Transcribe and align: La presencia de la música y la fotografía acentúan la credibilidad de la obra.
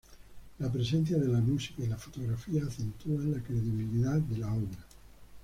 La 0.57 0.71
presencia 0.71 1.19
de 1.19 1.27
la 1.27 1.37
música 1.41 1.83
y 1.83 1.85
la 1.85 1.95
fotografía 1.95 2.63
acentúan 2.65 3.31
la 3.31 3.43
credibilidad 3.43 4.19
de 4.19 4.37
la 4.39 4.51
obra. 4.51 4.83